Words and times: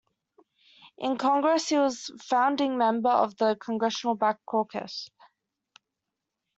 In 0.97 1.19
Congress, 1.19 1.69
he 1.69 1.77
was 1.77 2.09
a 2.09 2.17
founding 2.17 2.75
member 2.75 3.11
of 3.11 3.37
the 3.37 3.55
Congressional 3.57 4.15
Black 4.15 4.39
Caucus. 4.47 5.11